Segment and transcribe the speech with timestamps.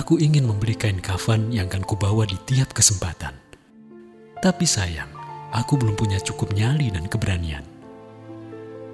[0.00, 3.36] Aku ingin membeli kain kafan yang akan kubawa di tiap kesempatan.
[4.40, 5.12] Tapi sayang,
[5.52, 7.60] aku belum punya cukup nyali dan keberanian.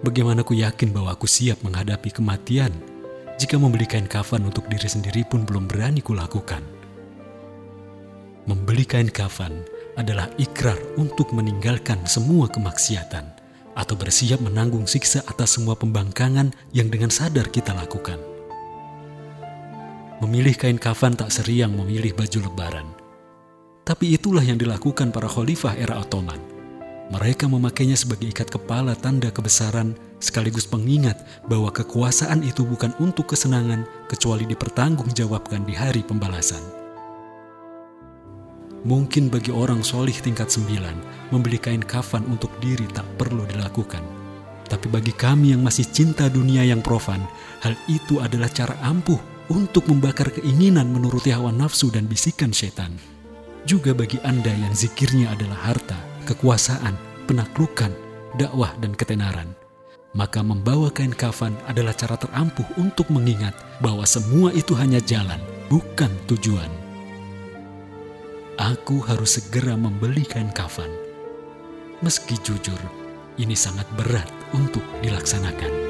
[0.02, 2.74] Bagaimana ku yakin bahwa aku siap menghadapi kematian
[3.38, 6.66] jika membeli kain kafan untuk diri sendiri pun belum berani kulakukan.
[8.50, 9.62] Membeli kain kafan
[9.94, 13.30] adalah ikrar untuk meninggalkan semua kemaksiatan
[13.78, 18.35] atau bersiap menanggung siksa atas semua pembangkangan yang dengan sadar kita lakukan.
[20.16, 22.88] Memilih kain kafan tak seriang memilih baju lebaran.
[23.84, 26.40] Tapi itulah yang dilakukan para khalifah era Ottoman.
[27.12, 33.84] Mereka memakainya sebagai ikat kepala tanda kebesaran sekaligus pengingat bahwa kekuasaan itu bukan untuk kesenangan
[34.08, 36.64] kecuali dipertanggungjawabkan di hari pembalasan.
[38.88, 44.02] Mungkin bagi orang solih tingkat sembilan, membeli kain kafan untuk diri tak perlu dilakukan.
[44.66, 47.20] Tapi bagi kami yang masih cinta dunia yang profan,
[47.60, 52.94] hal itu adalah cara ampuh untuk membakar keinginan menuruti hawa nafsu dan bisikan setan.
[53.66, 56.94] Juga bagi Anda yang zikirnya adalah harta, kekuasaan,
[57.26, 57.90] penaklukan,
[58.38, 59.50] dakwah, dan ketenaran.
[60.16, 66.08] Maka membawa kain kafan adalah cara terampuh untuk mengingat bahwa semua itu hanya jalan, bukan
[66.30, 66.86] tujuan
[68.56, 70.88] aku harus segera membeli kain kafan.
[72.00, 72.80] Meski jujur,
[73.40, 75.85] ini sangat berat untuk dilaksanakan.